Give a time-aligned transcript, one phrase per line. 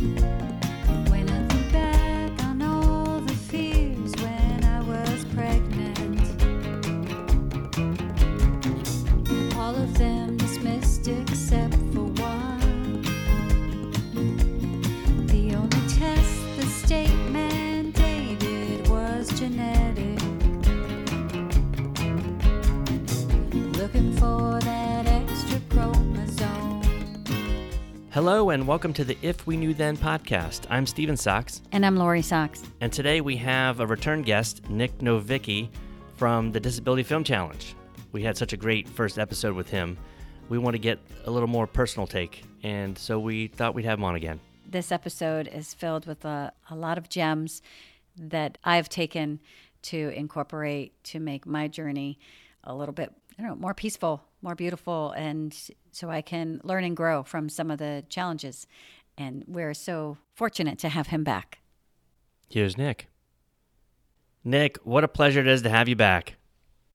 [0.00, 0.43] When
[28.54, 30.66] and welcome to the If We Knew Then podcast.
[30.70, 32.62] I'm Steven Sachs, And I'm Lori Sachs.
[32.80, 35.70] and today we have a return guest, Nic Novicki
[36.14, 37.74] from the Disability Film Challenge.
[38.12, 39.98] We had such a great first episode with him.
[40.50, 43.98] We want to get a little more personal take, and so we thought we'd have
[43.98, 44.38] him on again.
[44.70, 47.60] this episode is filled with a, a lot of gems
[48.16, 49.40] that I've taken
[49.82, 52.20] to incorporate to make my journey
[52.62, 55.56] a little bit I don't know, more peaceful, more beautiful, and
[55.90, 58.66] so I can learn and grow from some of the challenges.
[59.18, 61.58] And we're so fortunate to have him back.
[62.48, 63.08] Here's Nic.
[64.44, 66.36] Nic, what a pleasure it is to have you back.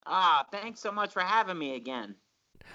[0.06, 2.16] Ah, thanks so much for having me again.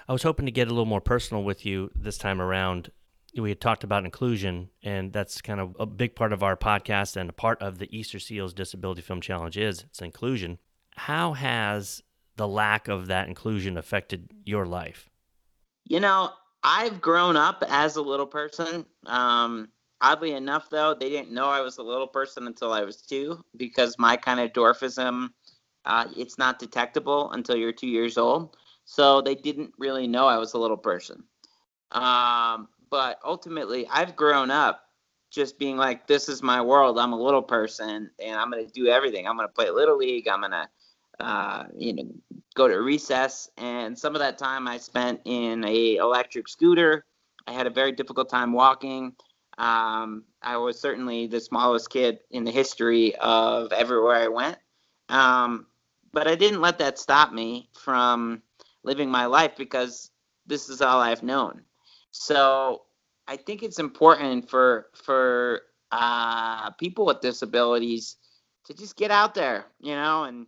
[0.07, 2.91] I was hoping to get a little more personal with you this time around.
[3.37, 7.15] We had talked about inclusion, and that's kind of a big part of our podcast
[7.15, 10.59] and a part of the Easterseals Disability Film Challenge is it's inclusion.
[10.95, 12.01] How has
[12.35, 15.09] the lack of that inclusion affected your life?
[15.85, 16.31] You know,
[16.63, 18.85] I've grown up as a little person.
[19.05, 19.69] Um,
[20.01, 23.43] oddly enough, though, they didn't know I was a little person until I was two
[23.55, 25.29] because my kind of dwarfism,
[25.85, 28.57] uh, it's not detectable until you're two years old.
[28.85, 31.23] So they didn't really know I was a little person.
[31.91, 34.81] Um, but ultimately, I've grown up
[35.31, 36.97] just being like, this is my world.
[36.97, 39.27] I'm a little person and I'm going to do everything.
[39.27, 40.27] I'm going to play Little League.
[40.27, 40.67] I'm going to,
[41.19, 42.07] uh, you know,
[42.55, 43.49] go to recess.
[43.57, 47.05] And some of that time I spent in a electric scooter.
[47.47, 49.15] I had a very difficult time walking.
[49.57, 54.57] Um, I was certainly the smallest kid in the history of everywhere I went.
[55.09, 55.67] Um,
[56.11, 58.41] but I didn't let that stop me from
[58.83, 60.11] living my life because
[60.45, 61.61] this is all I've known.
[62.11, 62.83] So
[63.27, 65.61] I think it's important for for
[65.91, 68.17] uh, people with disabilities
[68.65, 70.47] to just get out there, you know, and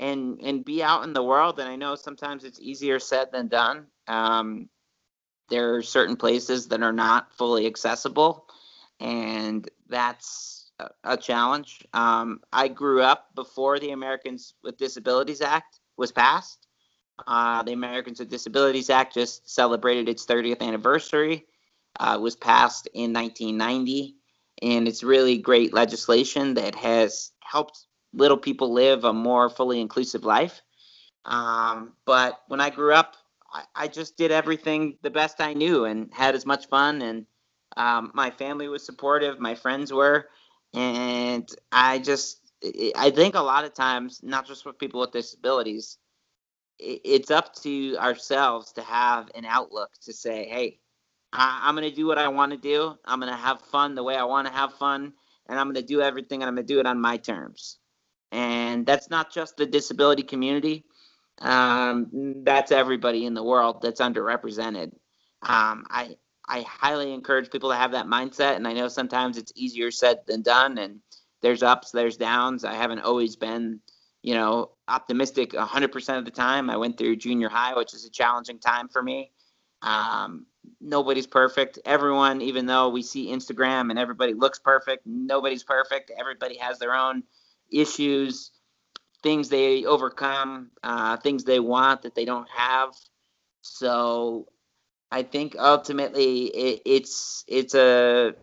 [0.00, 1.58] and and be out in the world.
[1.58, 3.86] And I know sometimes it's easier said than done.
[4.08, 4.68] Um,
[5.48, 8.46] there are certain places that are not fully accessible,
[9.00, 11.84] and that's a, a challenge.
[11.92, 16.66] Um, I grew up before the Americans with Disabilities Act was passed.
[17.26, 21.46] Uh, the Americans with Disabilities Act just celebrated its 30th anniversary.
[22.00, 24.16] Uh, was passed in 1990,
[24.62, 30.24] and it's really great legislation that has helped little people live a more fully inclusive
[30.24, 30.60] life.
[31.24, 33.16] Um, but when I grew up,
[33.52, 37.00] I, I, just did everything the best I knew and had as much fun.
[37.00, 37.26] And
[37.76, 40.28] um, my family was supportive, my friends were,
[40.74, 42.42] and I just
[42.96, 45.98] I think a lot of times, not just for people with disabilities,
[46.78, 50.78] it's up to ourselves to have an outlook to say, hey,
[51.32, 52.94] I'm going to do what I want to do.
[53.04, 55.12] I'm going to have fun the way I want to have fun.
[55.48, 57.78] And I'm going to do everything and I'm going to do it on my terms.
[58.32, 60.86] And that's not just the disability community,
[61.40, 64.92] um, that's everybody in the world that's underrepresented.
[65.42, 66.16] Um, I,
[66.48, 68.56] I highly encourage people to have that mindset.
[68.56, 70.78] And I know sometimes it's easier said than done.
[70.78, 71.00] And
[71.42, 72.64] there's ups, there's downs.
[72.64, 73.80] I haven't always been,
[74.22, 76.70] you know, optimistic 100% of the time.
[76.70, 79.32] I went through junior high, which is a challenging time for me.
[79.82, 80.46] Um,
[80.80, 81.80] nobody's perfect.
[81.84, 86.12] Everyone, even though we see Instagram and everybody looks perfect, nobody's perfect.
[86.16, 87.24] Everybody has their own
[87.72, 88.50] issues,
[89.22, 92.90] things they overcome, uh, things they want that they don't have.
[93.62, 94.46] So
[95.10, 98.34] I think ultimately it, it's it's a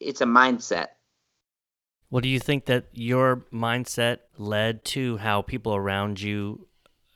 [0.00, 0.88] it's a mindset.
[2.10, 6.68] Well, do you think that your mindset led to how people around you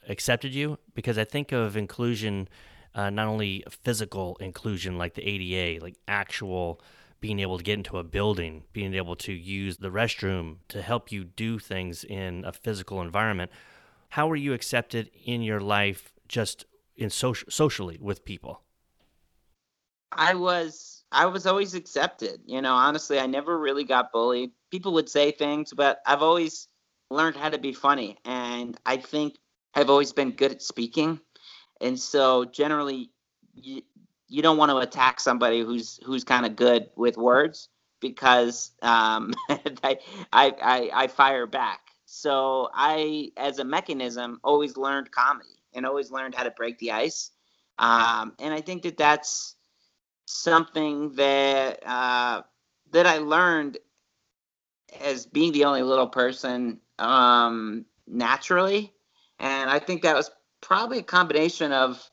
[0.08, 0.78] accepted you?
[0.94, 2.48] Because I think of inclusion
[2.94, 6.80] uh, not only physical inclusion like the ADA, like actual
[7.20, 11.12] being able to get into a building, being able to use the restroom to help
[11.12, 13.50] you do things in a physical environment.
[14.10, 16.64] How were you accepted in your life just
[16.96, 18.62] in social socially with people?
[20.12, 22.40] I was I was always accepted.
[22.46, 24.50] You know, honestly, I never really got bullied.
[24.70, 26.68] People would say things, but I've always
[27.10, 29.36] learned how to be funny and I think
[29.74, 31.20] I've always been good at speaking
[31.80, 33.10] and so generally
[33.54, 33.82] you,
[34.30, 37.68] you don't want to attack somebody who's who's kind of good with words
[38.00, 39.98] because um, I,
[40.32, 41.80] I, I fire back.
[42.06, 46.92] So I, as a mechanism, always learned comedy and always learned how to break the
[46.92, 47.30] ice.
[47.78, 49.56] Um, and I think that that's
[50.26, 52.42] something that uh,
[52.92, 53.78] that I learned
[55.00, 58.92] as being the only little person um, naturally,
[59.38, 60.30] and I think that was
[60.60, 62.10] probably a combination of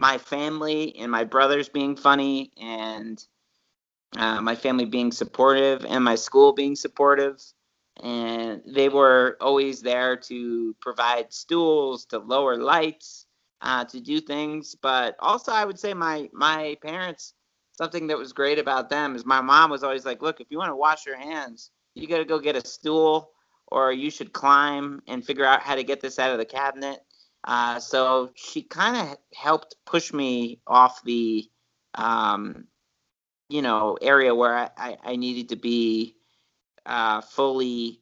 [0.00, 3.24] my family and my brothers being funny and
[4.16, 7.42] uh, my family being supportive and my school being supportive.
[8.02, 13.26] And they were always there to provide stools to lower lights
[13.62, 14.76] uh, to do things.
[14.80, 17.32] But also i would say my my parents
[17.72, 20.58] something that was great about them is my mom was always like look if you
[20.58, 23.30] want to wash your hands you got to go get a stool
[23.68, 27.00] or you should climb and figure out how to get this out of the cabinet
[27.46, 31.48] uh, so she kind of helped push me off the
[31.94, 32.66] um,
[33.48, 36.16] you know area where I, I, I needed to be
[36.86, 38.00] uh, fully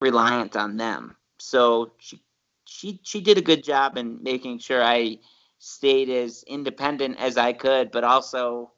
[0.00, 1.16] reliant on them.
[1.38, 2.20] So she
[2.66, 5.18] she she did a good job in making sure I
[5.58, 8.72] stayed as independent as I could, but also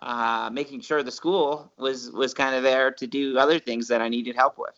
[0.00, 4.02] uh, making sure the school was was kind of there to do other things that
[4.02, 4.74] I needed help with.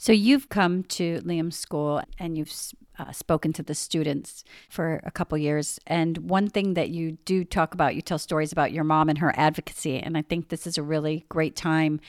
[0.00, 2.50] So you've come to Liam's school and you've
[2.98, 5.78] uh, spoken to the students for a couple years.
[5.86, 9.18] And one thing that you do talk about, you tell stories about your mom and
[9.18, 9.98] her advocacy.
[9.98, 12.00] And I think this is a really great time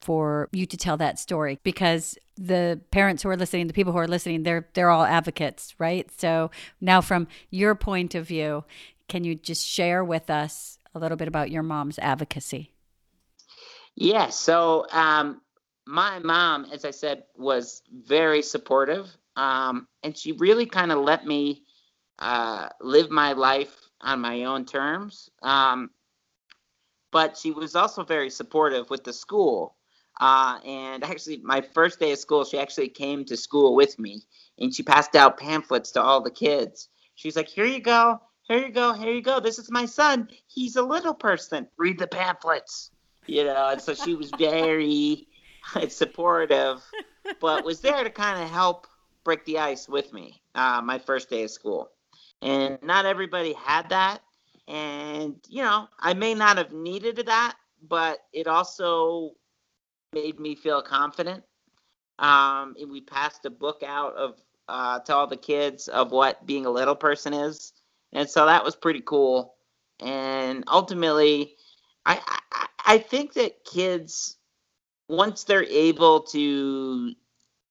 [0.00, 3.98] for you to tell that story because the parents who are listening, the people who
[3.98, 6.08] are listening, they're they're all advocates, right?
[6.20, 8.62] So now from your point of view,
[9.08, 12.70] can you just share with us a little bit about your mom's advocacy?
[13.96, 14.14] Yes.
[14.14, 15.40] Yeah, so um,
[15.86, 21.26] my mom, as I said, was very supportive, um, and she really kind of let
[21.26, 21.62] me
[22.18, 25.30] uh, live my life on my own terms.
[25.42, 25.90] Um,
[27.12, 29.76] but she was also very supportive with the school.
[30.20, 34.22] Uh, and actually, my first day of school, she actually came to school with me
[34.58, 36.88] and she passed out pamphlets to all the kids.
[37.14, 38.20] She's like, Here you go.
[38.48, 38.92] Here you go.
[38.92, 39.40] Here you go.
[39.40, 40.28] This is my son.
[40.46, 41.68] He's a little person.
[41.78, 42.90] Read the pamphlets.
[43.26, 45.26] You know, and so she was very
[45.88, 46.82] supportive,
[47.40, 48.86] but was there to kind of help
[49.24, 51.90] break the ice with me uh, my first day of school.
[52.42, 54.20] And not everybody had that.
[54.68, 57.56] And, you know, I may not have needed that,
[57.88, 59.32] but it also
[60.12, 61.44] made me feel confident.
[62.18, 66.44] Um, and we passed a book out of uh, to all the kids of what
[66.46, 67.72] being a little person is,
[68.12, 69.54] and so that was pretty cool.
[70.00, 71.56] And ultimately,
[72.04, 72.20] I
[72.52, 74.35] I, I think that kids
[75.08, 77.14] once they're able to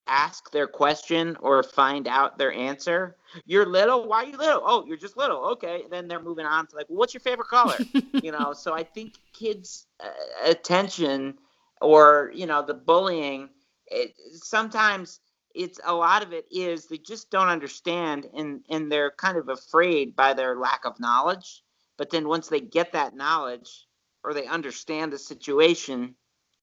[0.08, 3.18] ask their question or find out their answer.
[3.46, 4.08] You're little.
[4.08, 4.62] Why are you little?
[4.64, 5.40] Oh, you're just little.
[5.54, 5.84] Okay.
[5.90, 7.78] Then they're moving on to like, well, what's your favorite color?
[8.22, 8.54] you know.
[8.54, 10.10] So I think kids' uh,
[10.46, 11.40] attention
[11.82, 13.50] or you know the bullying
[13.88, 15.20] it, sometimes
[15.54, 19.50] it's a lot of it is they just don't understand and and they're kind of
[19.50, 21.64] afraid by their lack of knowledge
[21.98, 23.88] but then once they get that knowledge
[24.24, 26.16] or they understand the situation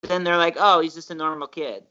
[0.03, 1.85] then they're like oh he's just a normal kid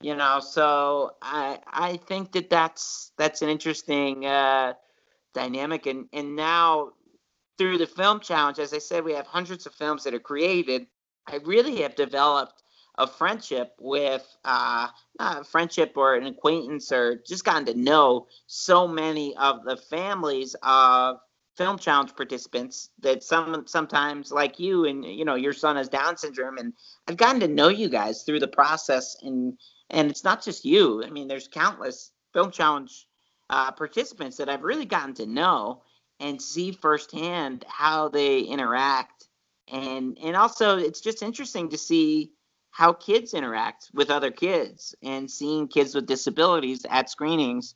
[0.00, 0.40] you know?
[0.40, 4.74] So i i think that that's that's an interesting uh
[5.34, 5.86] dynamic.
[5.86, 6.90] And and now
[7.58, 10.86] through the film challenge as i said we have hundreds of films that are created.
[11.26, 12.62] I really have developed
[12.96, 14.88] a friendship with uh,
[15.20, 20.56] a friendship or an acquaintance or just gotten to know so many of the families
[20.62, 21.18] of
[21.58, 26.16] film challenge participants that some sometimes like you and you know your son has down
[26.16, 26.72] syndrome and
[27.08, 29.58] i've gotten to know you guys through the process and
[29.90, 31.02] and it's not just you.
[31.04, 33.06] I mean there's countless film challenge
[33.50, 35.82] uh, participants that i've really gotten to know
[36.20, 39.28] and see firsthand how they interact.
[39.70, 42.32] And and also it's just interesting to see
[42.70, 47.74] how kids interact with other kids and seeing kids with disabilities at screenings.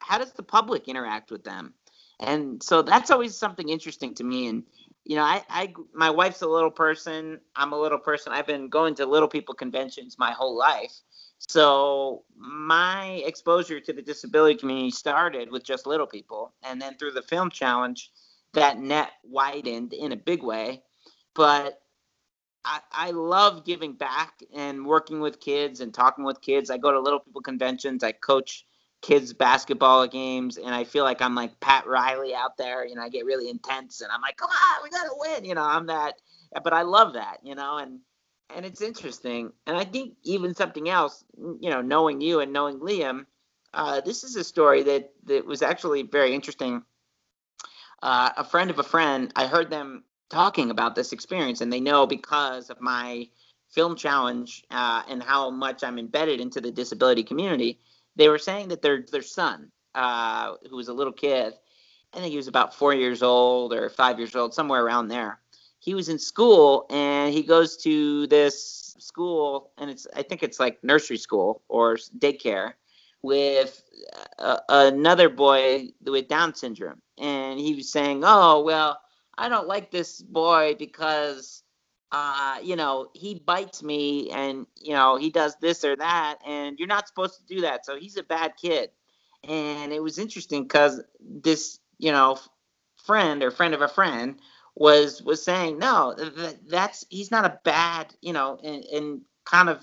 [0.00, 1.74] How does the public interact with them
[2.20, 4.62] and so that's always something interesting to me and
[5.04, 8.68] you know I, I my wife's a little person i'm a little person i've been
[8.68, 10.92] going to little people conventions my whole life
[11.38, 17.12] so my exposure to the disability community started with just little people and then through
[17.12, 18.10] the film challenge
[18.54, 20.82] that net widened in a big way
[21.34, 21.80] but
[22.64, 26.68] I, I love giving back and working with kids and talking with kids.
[26.68, 28.02] I go to little people conventions.
[28.02, 28.66] I coach
[29.02, 32.84] kids basketball games, and I feel like I'm like Pat Riley out there.
[32.86, 35.44] You know, I get really intense, and I'm like, come on, we gotta win.
[35.44, 36.14] You know, I'm that.
[36.62, 37.38] But I love that.
[37.42, 38.00] You know, and
[38.54, 39.52] and it's interesting.
[39.66, 41.24] And I think even something else.
[41.36, 43.26] You know, knowing you and knowing Liam,
[43.74, 46.82] uh, this is a story that that was actually very interesting.
[48.02, 51.80] Uh, a friend of a friend, I heard them talking about this experience, and they
[51.80, 53.28] know because of my
[53.70, 57.80] film challenge uh, and how much I'm embedded into the disability community.
[58.16, 61.54] They were saying that their their son, uh, who was a little kid,
[62.14, 65.40] I think he was about four years old or five years old, somewhere around there.
[65.78, 70.58] he was in school and he goes to this school and it's I think it's
[70.60, 72.74] like nursery school or daycare
[73.22, 73.82] with
[74.38, 79.00] uh, another boy with Down syndrome, and he was saying, "Oh well,
[79.38, 81.62] I don't like this boy because."
[82.12, 86.78] Uh, you know, he bites me and, you know, he does this or that, and
[86.78, 87.84] you're not supposed to do that.
[87.84, 88.90] So he's a bad kid.
[89.48, 92.38] And it was interesting because this, you know,
[93.06, 94.40] friend or friend of a friend
[94.74, 99.68] was was saying no that, that's he's not a bad you know and, and kind
[99.68, 99.82] of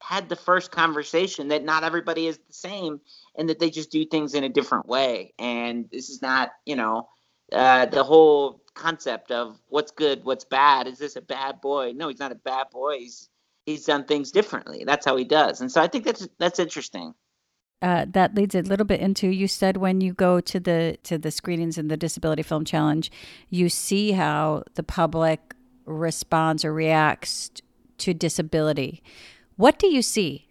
[0.00, 3.00] had the first conversation that not everybody is the same
[3.36, 6.76] and that they just do things in a different way and this is not you
[6.76, 7.08] know
[7.52, 10.86] uh, the whole concept of what's good what's bad.
[10.86, 11.92] Is this a bad boy?
[11.94, 12.98] No he's not a bad boy.
[12.98, 13.28] He's
[13.66, 14.84] he's done things differently.
[14.86, 15.60] That's how he does.
[15.60, 17.14] And so i think that's that's interesting.
[17.80, 21.18] Uh, that leads a little bit into you said when you go to the to
[21.18, 23.08] the screenings in the disability film challenge
[23.50, 25.54] you see how the public
[25.84, 27.50] responds or reacts
[27.98, 29.00] to disability.
[29.54, 30.48] What do you see?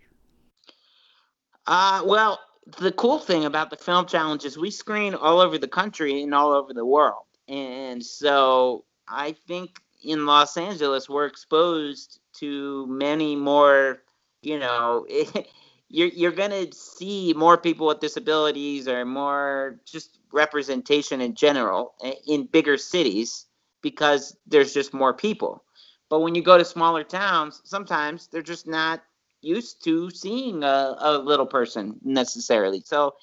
[1.65, 2.39] Uh, well
[2.79, 6.34] the cool thing about the film challenge is we screen all over the country and
[6.34, 13.36] all over the world and so i think in los angeles we're exposed to many
[13.36, 14.04] more
[14.42, 15.06] you know
[15.89, 22.13] you're you're gonna see more people with disabilities or more just representation in general eh,
[22.27, 23.46] in bigger cities
[23.82, 25.63] because there's just more people.
[26.10, 29.04] But when you go to smaller towns, sometimes they're just not
[29.42, 32.82] used to seeing a, a little person necessarily.
[32.86, 33.16] So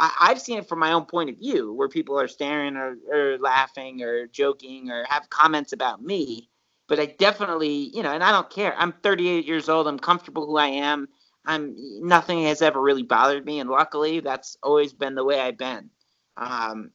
[0.00, 2.96] I, have seen it from my own point of view where people are staring or,
[3.12, 6.48] or laughing or joking or have comments about me.
[6.88, 8.74] But I definitely, you know, and I don't care.
[8.76, 9.86] I'm 38 years old.
[9.86, 11.08] I'm comfortable who I am
[11.44, 11.74] I'm
[12.06, 15.90] nothing has ever really bothered me, and luckily that's always been the way I've been.
[16.36, 16.90] Um,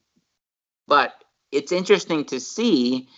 [0.86, 1.12] but
[1.50, 3.08] it's interesting to see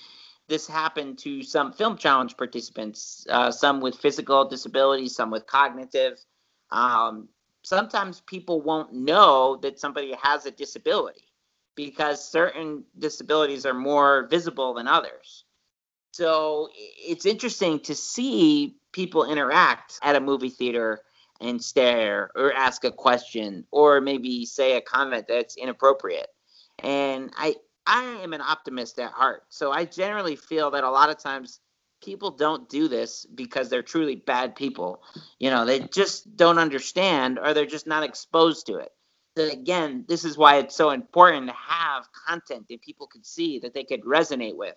[0.49, 6.19] this happen to some film challenge participants, uh, some with physical disabilities, some with cognitive.
[6.71, 7.29] Um,
[7.69, 11.29] sometimes people won't know that somebody has a disability
[11.77, 15.45] because certain disabilities are more visible than others.
[16.13, 21.03] So it's interesting to see people interact at a movie theater
[21.41, 26.29] and stare or ask a question or maybe say a comment that's inappropriate.
[26.83, 27.57] And I
[27.87, 29.43] I am an optimist at heart.
[29.51, 31.61] So I generally feel that a lot of times
[32.03, 35.03] people don't do this because they're truly bad people.
[35.39, 38.93] You know, they just don't understand or they're just not exposed to it.
[39.37, 43.61] So again, this is why it's so important to have content that people could see
[43.61, 44.75] that they could resonate with.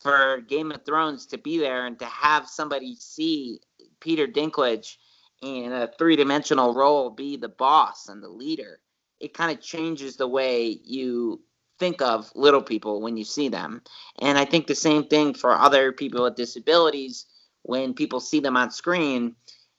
[0.00, 3.60] For Game of Thrones to be there and to have somebody see
[3.98, 4.96] Peter Dinklage
[5.42, 8.80] in a three dimensional role be the boss and the leader,
[9.20, 11.40] it kind of changes the way you
[11.78, 13.82] think of little people when you see them.
[14.20, 17.26] And I think the same thing for other people with disabilities.
[17.62, 19.34] When people see them on screen,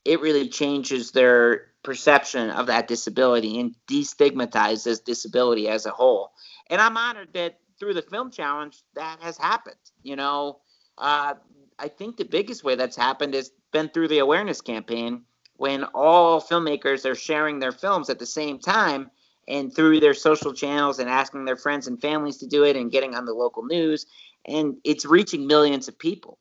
[0.06, 6.32] it really changes their perception of that disability and destigmatizes disability as a whole.
[6.70, 9.76] And I'm honored that through the film challenge that has happened.
[10.04, 10.60] You know,
[10.98, 11.36] uh,
[11.80, 15.24] I think the biggest way that's happened has been through the awareness campaign
[15.56, 19.10] when all filmmakers are sharing their films at the same time
[19.48, 22.92] and through their social channels and asking their friends and families to do it and
[22.92, 24.06] getting on the local news.
[24.46, 26.38] And it's reaching millions of people.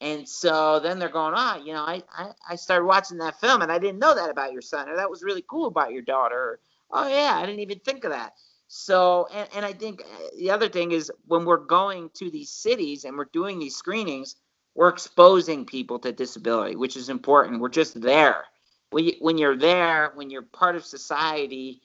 [0.00, 3.62] And so then they're going ah you know I, I, I started watching that film
[3.62, 6.02] and i didn't know that about your son or that was really cool about your
[6.02, 6.36] daughter.
[6.36, 8.34] Or, oh yeah i didn't even think of that.
[8.66, 12.50] So and, and i think uh, the other thing is when we're going to these
[12.50, 14.36] cities and we're doing these screenings
[14.74, 17.60] we're exposing people to disability which is important.
[17.60, 18.44] We're just there.
[18.90, 21.80] When, you, when you're there, when you're part of society,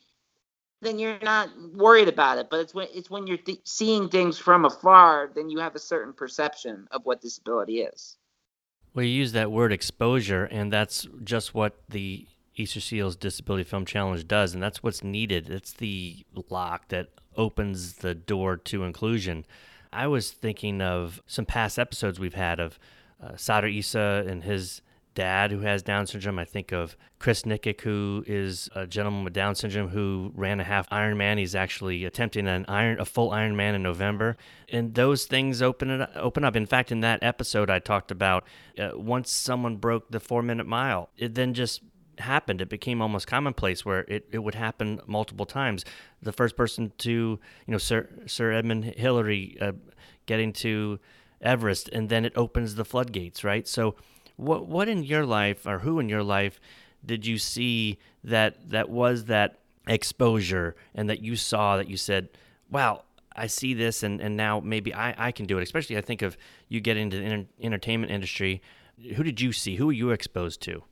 [0.81, 2.49] then you're not worried about it.
[2.49, 5.79] But it's when it's when you're th- seeing things from afar, then you have a
[5.79, 8.17] certain perception of what disability is.
[8.93, 14.27] Well, you use that word exposure, and that's just what the Easterseals Disability Film Challenge
[14.27, 15.49] does, and that's what's needed.
[15.49, 19.45] It's the lock that opens the door to inclusion.
[19.93, 22.79] I was thinking of some past episodes we've had of
[23.21, 24.81] uh, Issa and his
[25.19, 26.39] dad who has Down syndrome.
[26.39, 30.63] I think of Chris Nikic, who is a gentleman with Down syndrome who ran a
[30.63, 31.37] half Ironman.
[31.37, 34.37] He's actually attempting an iron, a full Ironman in November,
[34.69, 36.55] and those things open it open up.
[36.55, 38.45] In fact, in that episode, I talked about
[38.77, 41.81] uh, once someone broke the four minute mile, it then just
[42.19, 42.61] happened.
[42.61, 45.83] It became almost commonplace where it, it would happen multiple times.
[46.21, 49.73] The first person to, you know, Sir Sir Edmund Hillary uh,
[50.27, 50.97] getting to
[51.41, 53.67] Everest, and then it opens the floodgates, right?
[53.67, 53.95] So
[54.39, 56.59] what what in your life or who in your life
[57.05, 62.29] did you see that that was that exposure and that you saw that you said,
[62.69, 63.03] "Wow,
[63.35, 65.63] I see this and, and now maybe I, I can do it.
[65.63, 68.61] Especially I think of you get into the enter- entertainment industry.
[69.15, 69.75] Who did you see?
[69.75, 70.83] Who were you exposed to?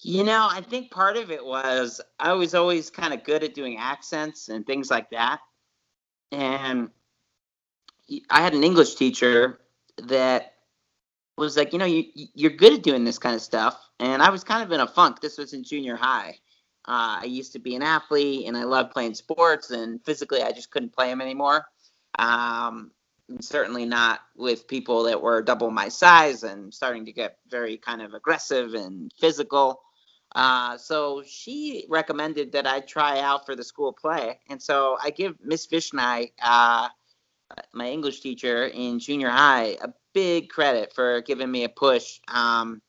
[0.00, 3.54] You know, I think part of it was I was always kind of good at
[3.54, 5.40] doing accents and things like that.
[6.30, 6.90] And
[8.30, 9.58] I had an English teacher
[10.04, 10.54] that
[11.38, 12.04] was like, you know, you
[12.34, 13.78] you're good at doing this kind of stuff.
[14.00, 15.20] And I was kind of in a funk.
[15.20, 16.38] This was in junior high.
[16.86, 20.52] Uh, I used to be an athlete and I loved playing sports, and physically I
[20.52, 21.66] just couldn't play them anymore.
[22.18, 22.90] Um,
[23.40, 28.00] certainly not with people that were double my size and starting to get very kind
[28.00, 29.82] of aggressive and physical.
[30.34, 34.38] Uh, so she recommended that I try out for the school play.
[34.48, 36.88] And so I give Miss Vishnai, uh,
[37.72, 42.20] my English teacher in junior high, a big credit for giving me a push.
[42.28, 42.82] Um,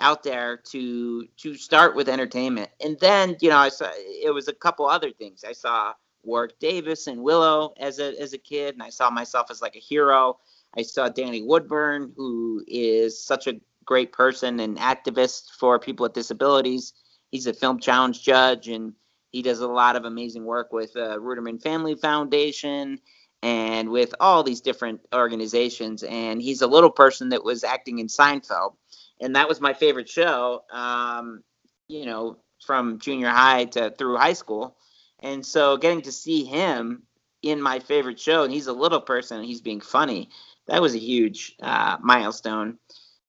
[0.00, 2.70] out there to to start with entertainment.
[2.80, 5.44] And then, you know, I saw it was a couple other things.
[5.46, 5.92] I saw
[6.22, 9.76] Warwick Davis and Willow as a as a kid, and I saw myself as like
[9.76, 10.38] a hero.
[10.76, 16.14] I saw Danny Woodburn, who is such a great person and activist for people with
[16.14, 16.94] disabilities.
[17.30, 18.94] He's a film challenge judge, and
[19.32, 22.98] he does a lot of amazing work with uh, Ruderman Family Foundation
[23.42, 26.02] and with all these different organizations.
[26.04, 28.74] And he's a little person that was acting in Seinfeld
[29.22, 30.64] and that was my favorite show.
[30.70, 31.42] Um,
[31.88, 34.76] you know, from junior high to through high school,
[35.20, 37.02] and so getting to see him
[37.42, 40.28] in my favorite show, and he's a little person, and he's being funny.
[40.66, 42.78] That was a huge uh, milestone.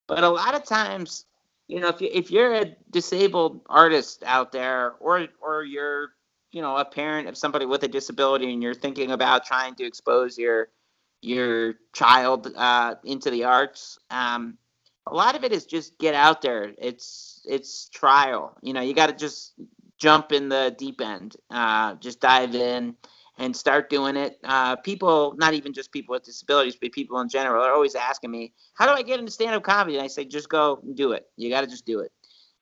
[0.07, 1.25] But a lot of times,
[1.67, 6.09] you know, if you if you're a disabled artist out there, or or you're
[6.53, 9.85] you know a parent of somebody with a disability, and you're thinking about trying to
[9.85, 10.69] expose your
[11.21, 14.57] your child uh, into the arts, um,
[15.07, 16.71] a lot of it is just get out there.
[16.77, 18.55] It's it's trial.
[18.61, 19.53] You know, you got to just
[19.97, 21.35] jump in the deep end.
[21.49, 22.95] Uh, just dive in
[23.37, 24.37] and start doing it.
[24.43, 28.31] Uh, people, not even just people with disabilities, but people in general, are always asking
[28.31, 31.25] me, "How do I get into stand-up comedy?" And I say, "Just go do it.
[31.35, 32.11] You got to just do it."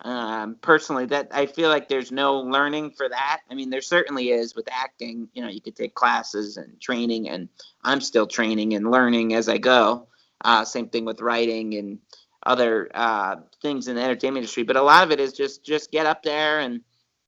[0.03, 3.41] Um, personally, that I feel like there's no learning for that.
[3.51, 5.27] I mean, there certainly is with acting.
[5.33, 7.49] You know, you could take classes and training, and
[7.83, 10.07] I'm still training and learning as I go.
[10.43, 11.99] Uh, same thing with writing and
[12.45, 15.91] other uh, things in the entertainment industry, but a lot of it is just just
[15.91, 16.81] get up there and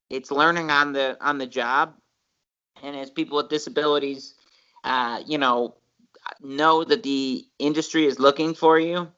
[0.09, 1.93] it's learning on the on the job.
[2.81, 4.33] And as people with disabilities,
[4.83, 5.75] uh, you know,
[6.41, 9.09] know that the industry is looking for you,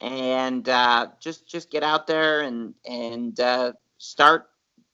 [0.00, 4.46] and uh, just just get out there and and uh, start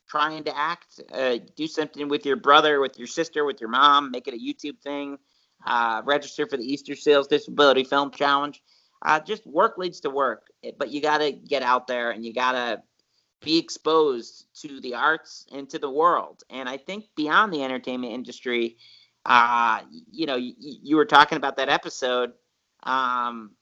[0.09, 1.01] trying to act.
[1.13, 4.11] Uh, do something with your brother, with your sister, with your mom.
[4.11, 5.19] Make it a YouTube thing.
[5.67, 8.63] Uh, register for the Easterseals Disability Film Challenge
[9.03, 12.33] uh, just work leads to work, but you got to get out there and you
[12.33, 12.83] got to
[13.41, 16.43] be exposed to the arts and to the world.
[16.51, 18.77] And I think beyond the entertainment industry,
[19.25, 22.33] uh, you know, you, you were talking about that episode
[22.83, 23.53] um,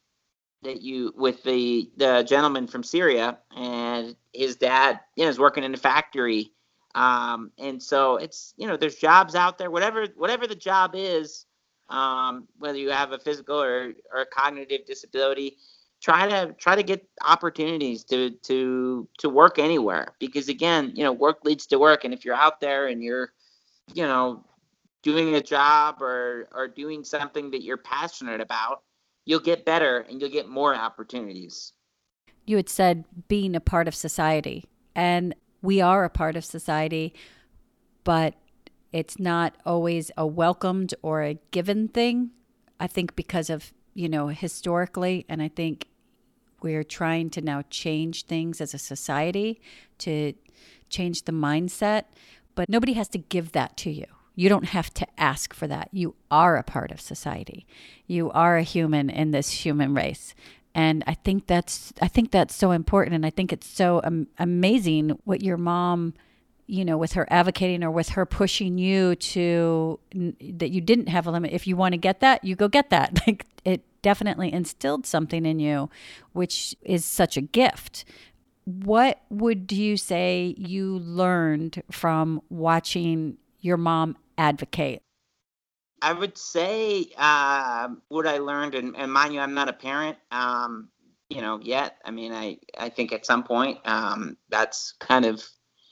[0.63, 5.65] that you with the the gentleman from Syria and his dad, you know, is working
[5.65, 6.53] in a factory.
[6.95, 9.71] Um, and so it's you know, there's jobs out there.
[9.71, 11.47] Whatever whatever the job is,
[11.89, 15.59] um, whether you have a physical or, or a cognitive disability
[16.01, 21.13] try to try to get opportunities to to to work anywhere because again you know
[21.13, 23.33] work leads to work and if you're out there and you're
[23.95, 24.45] you know
[25.03, 28.83] doing a job or or doing something that you're passionate about
[29.29, 31.73] you'll get better and you'll get more opportunities
[32.47, 34.65] you had said being a part of society
[34.95, 37.15] and we are a part of society
[38.05, 38.35] but
[38.93, 42.31] it's not always a welcomed or a given thing.
[42.81, 45.89] I think because of, you know, historically, and I think
[46.63, 49.61] we're trying to now change things as a society
[49.99, 50.33] to
[50.89, 52.05] change the mindset,
[52.55, 54.07] but nobody has to give that to you.
[54.39, 55.89] You don't have to ask for that.
[55.91, 57.67] You are a part of society.
[58.07, 60.33] You are a human in this human race.
[60.77, 64.29] And I think that's I think that's so important and I think it's so um,
[64.39, 66.15] amazing what your mom
[66.69, 71.27] you know, with her advocating or with her pushing you to that you didn't have
[71.27, 71.51] a limit.
[71.51, 73.19] If you want to get that, you go get that.
[73.27, 75.91] Like it definitely instilled something in you,
[76.33, 78.05] which is such a gift.
[78.67, 85.03] What would you say you learned from watching your mom advocate?
[86.01, 90.17] I would say uh, what I learned, and, and, mind you, I'm not a parent,
[90.31, 90.89] um,
[91.29, 91.97] you know, yet.
[92.05, 95.45] I mean, I, I think at some point um, that's kind of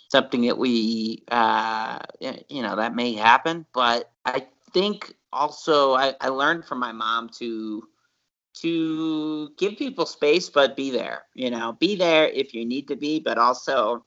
[0.08, 3.66] something that we, uh, you know, that may happen.
[3.74, 7.82] But I think also I, I learned from my mom to
[8.60, 11.24] to give people space, but be there.
[11.34, 14.04] You know, be there if you need to be, but also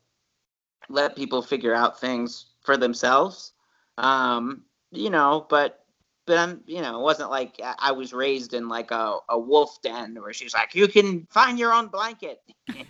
[0.89, 3.54] let people figure out things for themselves.
[4.00, 5.84] Um, you know, but
[6.26, 9.82] but I'm, you know, it wasn't like I was raised in like a, a wolf
[9.82, 12.40] den where she's like, you can find your own blanket.
[12.68, 12.86] you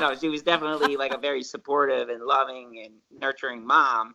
[0.00, 4.14] know, she was definitely like a very supportive and loving and nurturing mom.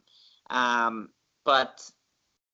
[0.49, 1.09] Um,
[1.43, 1.81] but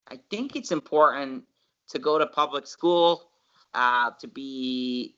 [0.08, 1.44] I think it's important
[1.90, 3.30] to go to public school,
[3.76, 5.16] uh, to be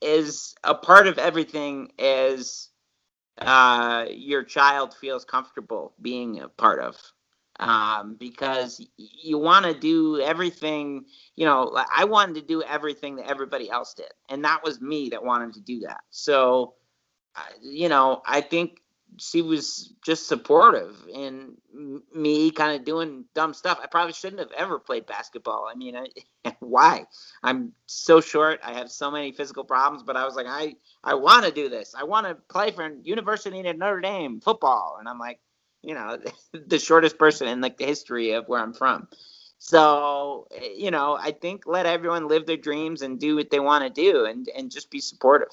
[0.00, 2.68] is a part of everything as
[3.38, 6.96] uh, your child feels comfortable being a part of
[7.58, 11.04] um, because you want to do everything.
[11.36, 15.10] You know, I wanted to do everything that everybody else did, and that was me
[15.10, 16.00] that wanted to do that.
[16.10, 16.74] So,
[17.62, 18.80] you know, I think
[19.16, 21.56] she was just supportive in
[22.14, 23.80] me kind of doing dumb stuff.
[23.82, 25.66] I probably shouldn't have ever played basketball.
[25.70, 27.06] I mean, I, why?
[27.42, 28.60] I'm so short.
[28.62, 31.68] I have so many physical problems, but I was like, I, I want to do
[31.68, 31.94] this.
[31.96, 34.96] I want to play for University of Notre Dame football.
[34.98, 35.40] And I'm like,
[35.82, 36.18] you know,
[36.52, 39.08] the shortest person in like the history of where I'm from.
[39.58, 43.82] So, you know, I think let everyone live their dreams and do what they want
[43.82, 45.48] to do and, and just be supportive.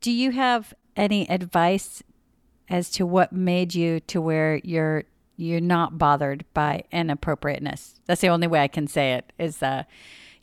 [0.00, 2.02] Do you have any advice
[2.68, 5.04] as to what made you to where you're
[5.36, 8.00] you're not bothered by inappropriateness?
[8.06, 9.32] That's the only way I can say it.
[9.38, 9.84] Is uh,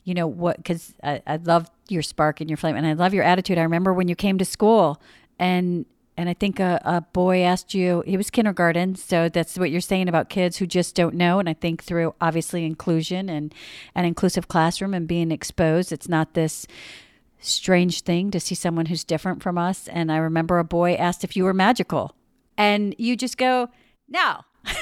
[0.04, 0.56] you know what?
[0.56, 3.58] Because I, I love your spark and your flame, and I love your attitude.
[3.58, 5.00] I remember when you came to school,
[5.38, 5.84] and
[6.16, 8.02] and I think a, a boy asked you.
[8.06, 11.38] He was kindergarten, so that's what you're saying about kids who just don't know.
[11.38, 13.54] And I think through obviously inclusion and
[13.94, 16.66] an inclusive classroom and being exposed, it's not this
[17.38, 19.88] strange thing to see someone who's different from us.
[19.88, 22.14] And I remember a boy asked if you were magical,
[22.56, 23.68] and you just go,
[24.08, 24.40] "No."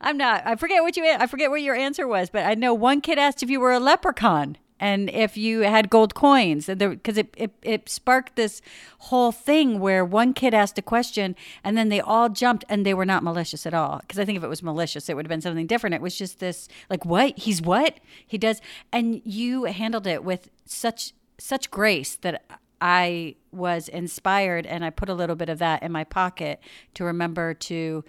[0.00, 0.46] I'm not.
[0.46, 1.04] I forget what you.
[1.06, 3.72] I forget what your answer was, but I know one kid asked if you were
[3.72, 8.60] a leprechaun and if you had gold coins, because it, it it sparked this
[8.98, 12.92] whole thing where one kid asked a question and then they all jumped and they
[12.92, 14.00] were not malicious at all.
[14.00, 15.94] Because I think if it was malicious, it would have been something different.
[15.94, 18.60] It was just this like, what he's what he does,
[18.92, 22.44] and you handled it with such such grace that
[22.78, 26.60] I was inspired and I put a little bit of that in my pocket
[26.92, 28.04] to remember to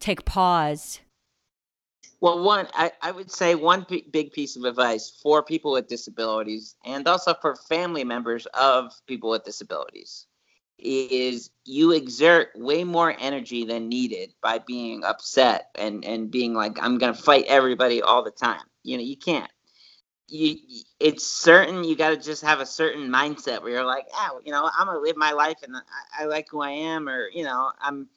[0.00, 1.00] take pause.
[2.22, 5.88] Well, one, I, I would say one p- big piece of advice for people with
[5.88, 10.26] disabilities and also for family members of people with disabilities
[10.80, 16.78] is you exert way more energy than needed by being upset and, and being like,
[16.82, 18.62] I'm going to fight everybody all the time.
[18.84, 19.44] You know, you can't
[20.28, 20.56] you
[21.00, 24.52] it's certain you got to just have a certain mindset where you're like oh you
[24.52, 27.44] know i'm gonna live my life and I, I, like who i am or you
[27.44, 28.08] know i'm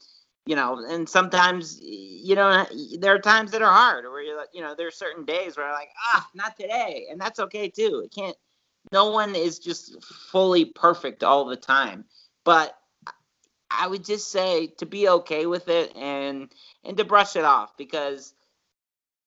[0.46, 2.66] you know and sometimes you know
[3.00, 5.58] there are times that are hard where you're like you know there are certain days
[5.58, 8.38] where i'm like ah not today and that's okay too it can't
[8.92, 12.06] no one is just fully perfect all the time
[12.44, 12.78] but
[13.72, 16.52] i would just say to be okay with it and
[16.84, 18.36] and to brush it off because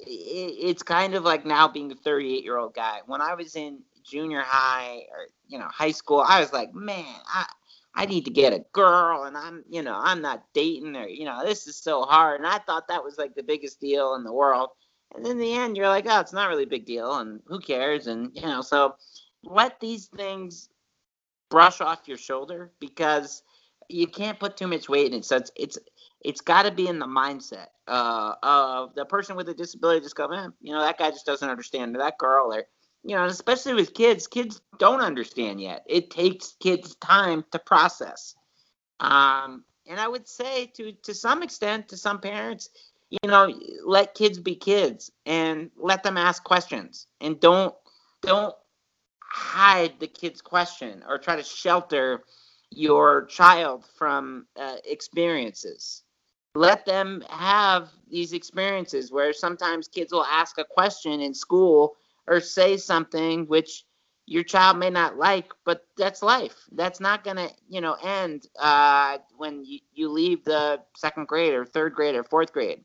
[0.00, 3.00] it's kind of like now being a 38 year old guy.
[3.06, 7.04] When I was in junior high or you know high school, I was like, man,
[7.26, 7.46] I
[7.94, 11.24] I need to get a girl, and I'm you know I'm not dating or you
[11.24, 14.24] know this is so hard, and I thought that was like the biggest deal in
[14.24, 14.70] the world.
[15.14, 17.60] And in the end, you're like, oh, it's not really a big deal, and who
[17.60, 18.06] cares?
[18.06, 18.96] And you know, so
[19.42, 20.68] let these things
[21.50, 23.42] brush off your shoulder because
[23.88, 25.24] you can't put too much weight in it.
[25.24, 25.78] So it's it's
[26.20, 30.00] it's got to be in the mindset uh, of the person with a disability.
[30.00, 31.94] Just go, man, you know, that guy just doesn't understand.
[31.94, 32.64] That girl, or
[33.04, 35.84] you know, especially with kids, kids don't understand yet.
[35.86, 38.34] It takes kids time to process.
[39.00, 42.70] Um, and I would say to to some extent, to some parents,
[43.10, 43.52] you know,
[43.84, 47.74] let kids be kids and let them ask questions, and don't
[48.22, 48.54] don't
[49.20, 52.24] hide the kid's question or try to shelter
[52.70, 56.02] your child from uh, experiences
[56.54, 61.94] let them have these experiences where sometimes kids will ask a question in school
[62.28, 63.84] or say something which
[64.26, 69.18] your child may not like but that's life that's not to you know end uh,
[69.36, 72.84] when you, you leave the second grade or third grade or fourth grade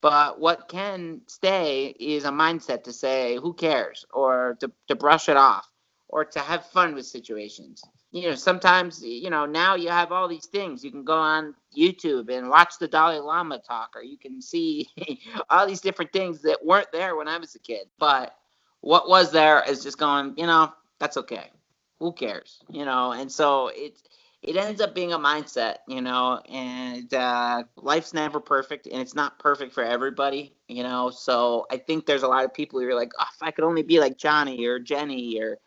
[0.00, 5.28] but what can stay is a mindset to say who cares or to, to brush
[5.28, 5.68] it off
[6.08, 10.28] or to have fun with situations you know, sometimes, you know, now you have all
[10.28, 10.82] these things.
[10.82, 14.88] You can go on YouTube and watch the Dalai Lama talk, or you can see
[15.50, 17.86] all these different things that weren't there when I was a kid.
[17.98, 18.34] But
[18.80, 21.50] what was there is just going, you know, that's okay.
[21.98, 22.60] Who cares?
[22.70, 24.00] You know, and so it
[24.40, 29.14] it ends up being a mindset, you know, and uh, life's never perfect, and it's
[29.14, 31.10] not perfect for everybody, you know.
[31.10, 33.64] So I think there's a lot of people who are like, oh, if I could
[33.64, 35.58] only be like Johnny or Jenny or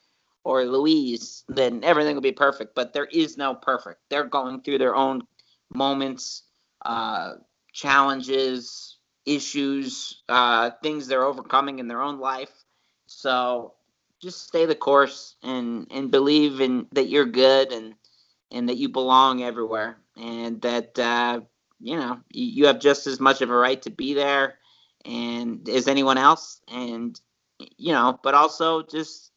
[0.44, 2.74] or Louise, then everything will be perfect.
[2.74, 4.00] But there is no perfect.
[4.10, 5.24] They're going through their own
[5.74, 6.44] moments,
[6.84, 7.34] uh,
[7.74, 12.52] challenges, issues, uh, things they're overcoming in their own life.
[13.12, 13.74] So
[14.22, 17.96] just stay the course and and believe in that you're good and
[18.52, 21.42] and that you belong everywhere and that uh,
[21.80, 24.60] you know you have just as much of a right to be there
[25.06, 27.20] and as anyone else and
[27.78, 29.32] you know but also just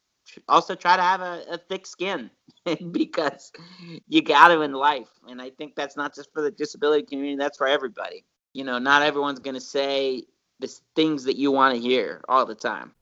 [0.48, 2.30] also try to have a, a thick skin
[2.90, 3.52] because
[4.08, 5.08] you got to in life.
[5.28, 8.24] And i think that's not just for the disability community that's for everybody.
[8.52, 10.24] You know not everyone's going to say
[10.60, 12.92] the things that you want to hear all the time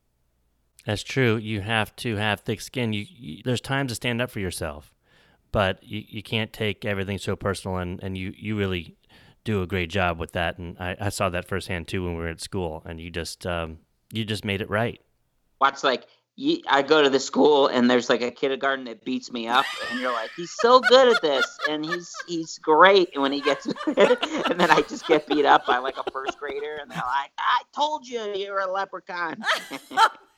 [0.84, 1.36] That's true.
[1.36, 2.92] You have to have thick skin.
[2.92, 4.92] You, you there's times to stand up for yourself,
[5.52, 7.76] but you, you can't take everything so personal.
[7.78, 8.96] And, and you, you really
[9.44, 10.58] do a great job with that.
[10.58, 12.82] And I, I saw that firsthand too when we were at school.
[12.84, 13.78] And you just um,
[14.12, 15.00] you just made it right.
[15.60, 16.06] watch like
[16.66, 20.00] I go to the school and there's like a kindergarten that beats me up, and
[20.00, 24.58] you're like, he's so good at this, and he's he's great when he gets, and
[24.58, 27.62] then I just get beat up by like a first grader, and they're like, I
[27.74, 29.44] told you you're a leprechaun.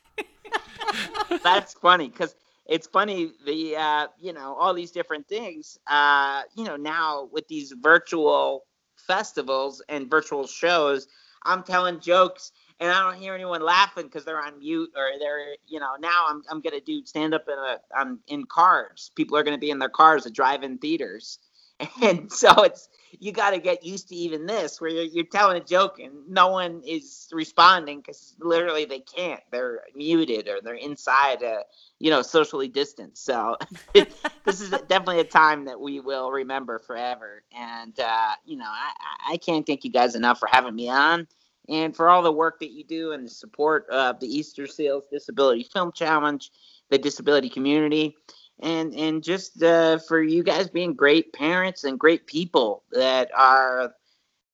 [1.43, 2.35] That's funny because
[2.67, 5.79] it's funny the uh, you know all these different things.
[5.87, 8.65] Uh, you know now with these virtual
[8.97, 11.07] festivals and virtual shows,
[11.45, 15.57] I'm telling jokes and I don't hear anyone laughing because they're on mute or they're
[15.67, 19.11] you know now I'm I'm gonna do stand up in a I'm in cars.
[19.17, 21.39] People are gonna be in their cars at drive-in theaters,
[22.03, 22.89] and so it's
[23.21, 26.29] you got to get used to even this where you're, you're telling a joke and
[26.29, 29.41] no one is responding because literally they can't.
[29.51, 31.63] They're muted or they're inside, uh,
[31.99, 33.25] you know, socially distanced.
[33.25, 33.57] So
[33.95, 37.43] this is definitely a time that we will remember forever.
[37.57, 41.27] And uh, you know, I, I can't thank you guys enough for having me on
[41.69, 45.65] and for all the work that you do and the support of the Easterseals Disability
[45.65, 46.51] Film Challenge,
[46.91, 48.17] the disability community,
[48.61, 53.95] and and just uh, for you guys being great parents and great people that are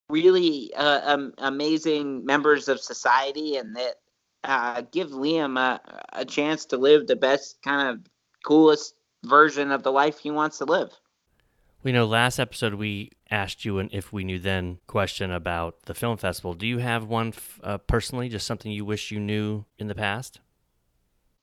[0.09, 3.95] really uh, um, amazing members of society and that
[4.45, 5.81] uh, give Liam a,
[6.13, 8.01] a chance to live the best kind of
[8.45, 10.91] coolest version of the life he wants to live.
[11.83, 15.95] We know last episode we asked you an if we knew then question about the
[15.95, 16.53] film festival.
[16.53, 19.95] Do you have one f- uh, personally, just something you wish you knew in the
[19.95, 20.41] past?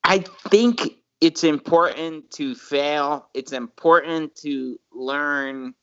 [0.04, 3.28] I think it's important to fail.
[3.34, 5.74] It's important to learn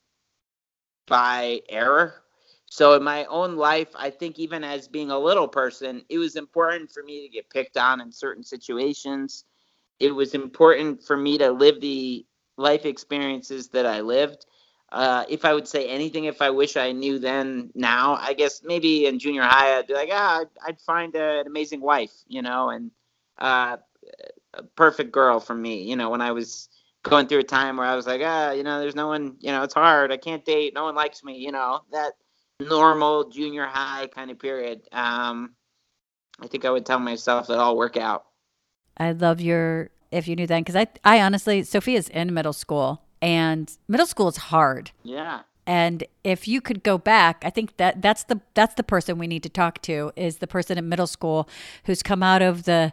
[1.07, 2.23] by error.
[2.67, 6.35] So in my own life, I think even as being a little person, it was
[6.35, 9.45] important for me to get picked on in certain situations.
[9.99, 12.25] It was important for me to live the
[12.57, 14.45] life experiences that I lived.
[14.91, 18.61] Uh, if I would say anything, if I wish I knew then now, I guess
[18.63, 22.41] maybe in junior high I'd be like, ah, I'd, find a, an amazing wife, you
[22.41, 22.91] know, and
[23.37, 23.77] uh,
[24.55, 25.83] a perfect girl for me.
[25.83, 26.69] You know, when I was
[27.03, 29.51] going through a time where I was like, ah, you know, there's no one, you
[29.51, 30.11] know, it's hard.
[30.11, 30.73] I can't date.
[30.73, 31.37] No one likes me.
[31.37, 32.13] You know, that
[32.59, 34.81] normal junior high kind of period.
[34.91, 35.55] Um,
[36.41, 38.25] I think I would tell myself that I'll work out.
[38.97, 43.01] I love your if you knew then because I I honestly Sophia's in middle school
[43.21, 44.91] and middle school is hard.
[45.03, 45.41] Yeah.
[45.67, 49.27] And if you could go back, I think that that's the that's the person we
[49.27, 51.49] need to talk to is the person in middle school
[51.85, 52.91] who's come out of the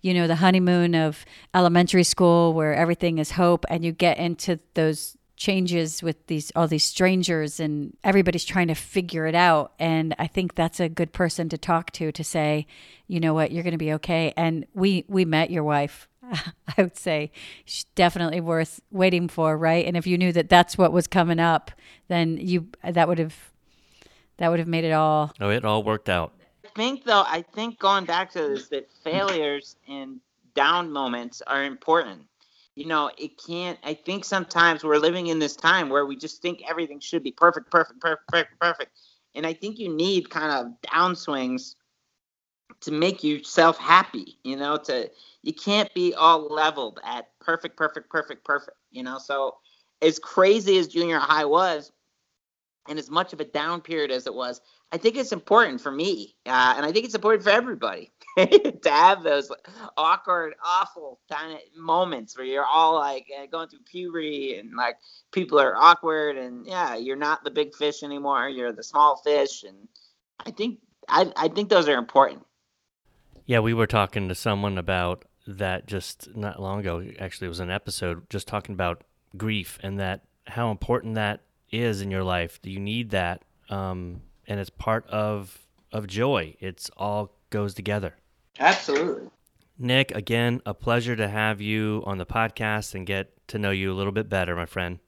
[0.00, 4.58] you know the honeymoon of elementary school where everything is hope and you get into
[4.74, 10.14] those changes with these all these strangers and everybody's trying to figure it out and
[10.18, 12.66] I think that's a good person to talk to to say,
[13.08, 14.32] you know what, you're going to be okay.
[14.36, 16.08] And we we met your wife
[16.78, 17.30] I would say
[17.64, 19.84] she's definitely worth waiting for, right?
[19.84, 21.70] And if you knew that that's what was coming up,
[22.08, 23.52] then you that would have
[24.38, 25.32] that would have made it all.
[25.40, 26.32] Oh, it all worked out.
[26.64, 30.20] I think though, I think going back to this, that failures and
[30.54, 32.22] down moments are important.
[32.74, 33.78] You know, it can't.
[33.84, 37.30] I think sometimes we're living in this time where we just think everything should be
[37.30, 38.90] perfect, perfect, perfect, perfect, perfect.
[39.36, 41.76] And I think you need kind of downswings
[42.80, 44.38] to make yourself happy.
[44.44, 45.10] You know, to
[45.42, 48.76] you can't be all leveled at perfect, perfect, perfect, perfect.
[48.90, 49.56] You know, so
[50.02, 51.92] as crazy as junior high was,
[52.88, 54.60] and as much of a down period as it was,
[54.92, 58.78] I think it's important for me, uh, and I think it's important for everybody to
[58.84, 59.50] have those
[59.96, 64.96] awkward, awful kind of moments where you're all like uh, going through puberty and like
[65.32, 68.48] people are awkward, and yeah, you're not the big fish anymore.
[68.48, 69.88] You're the small fish, and
[70.46, 72.44] I think I, I think those are important.
[73.46, 77.04] Yeah, we were talking to someone about that just not long ago.
[77.18, 79.04] Actually, it was an episode just talking about
[79.36, 82.58] grief and that how important that is in your life.
[82.62, 85.58] You need that, um, and it's part of
[85.92, 86.56] of joy.
[86.60, 88.16] It's all goes together.
[88.58, 89.28] Absolutely.
[89.78, 93.92] Nic, again, a pleasure to have you on the podcast and get to know you
[93.92, 95.00] a little bit better, my friend.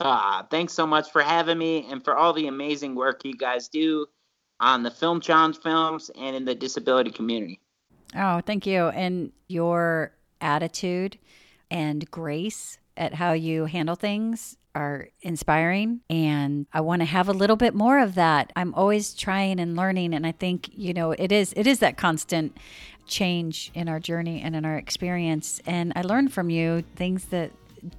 [0.00, 3.68] Ah, thanks so much for having me and for all the amazing work you guys
[3.68, 4.06] do
[4.62, 7.60] on the Film Challenge films and in the disability community.
[8.16, 8.86] Oh, thank you.
[8.86, 11.18] And your attitude
[11.70, 17.32] and grace at how you handle things are inspiring and I want to have a
[17.32, 18.52] little bit more of that.
[18.56, 21.98] I'm always trying and learning and I think, you know, it is it is that
[21.98, 22.56] constant
[23.06, 27.50] change in our journey and in our experience and I learned from you things that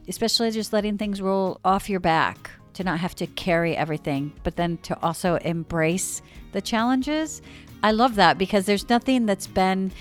[0.08, 4.56] especially just letting things roll off your back to not have to carry everything, but
[4.56, 7.42] then to also embrace the challenges.
[7.84, 9.92] I love that because there's nothing that's been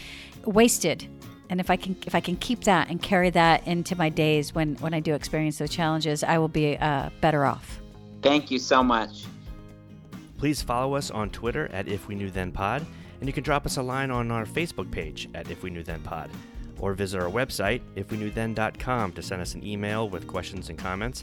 [0.44, 1.08] wasted
[1.52, 4.54] and if I can if I can keep that and carry that into my days
[4.54, 7.78] when when I do experience those challenges, I will be uh, better off.
[8.22, 9.26] Thank you so much.
[10.38, 12.87] Please follow us on Twitter at If We Knew Then Pod,
[13.20, 15.82] and you can drop us a line on our Facebook page at If We Knew
[15.82, 16.30] Then Pod,
[16.80, 21.22] or visit our website ifweknewthen.com to send us an email with questions and comments.